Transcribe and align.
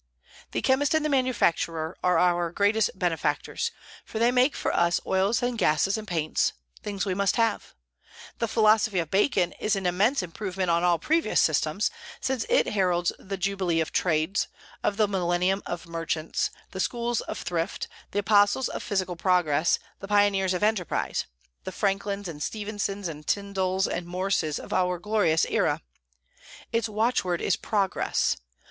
The 0.51 0.63
chemist 0.63 0.95
and 0.95 1.05
the 1.05 1.09
manufacturer 1.09 1.95
are 2.03 2.17
our 2.17 2.51
greatest 2.51 2.89
benefactors, 2.97 3.69
for 4.03 4.17
they 4.17 4.31
make 4.31 4.55
for 4.55 4.75
us 4.75 4.99
oils 5.05 5.43
and 5.43 5.59
gases 5.59 5.95
and 5.95 6.07
paints, 6.07 6.53
things 6.81 7.05
we 7.05 7.13
must 7.13 7.35
have. 7.35 7.75
The 8.39 8.47
philosophy 8.47 8.97
of 8.97 9.11
Bacon 9.11 9.51
is 9.59 9.75
an 9.75 9.85
immense 9.85 10.23
improvement 10.23 10.71
on 10.71 10.83
all 10.83 10.97
previous 10.97 11.39
systems, 11.39 11.91
since 12.19 12.47
it 12.49 12.65
heralds 12.69 13.11
the 13.19 13.37
jubilee 13.37 13.79
of 13.79 13.91
trades, 13.91 14.47
the 14.83 15.07
millennium 15.07 15.61
of 15.67 15.85
merchants, 15.85 16.49
the 16.71 16.79
schools 16.79 17.21
of 17.21 17.37
thrift, 17.37 17.87
the 18.09 18.17
apostles 18.17 18.69
of 18.69 18.81
physical 18.81 19.15
progress, 19.15 19.77
the 19.99 20.07
pioneers 20.07 20.55
of 20.55 20.63
enterprise, 20.63 21.27
the 21.63 21.71
Franklins 21.71 22.27
and 22.27 22.41
Stephensons 22.41 23.07
and 23.07 23.27
Tyndalls 23.27 23.85
and 23.87 24.07
Morses 24.07 24.57
of 24.57 24.73
our 24.73 24.97
glorious 24.97 25.45
era. 25.47 25.83
Its 26.71 26.89
watchword 26.89 27.39
is 27.39 27.55
progress. 27.55 28.37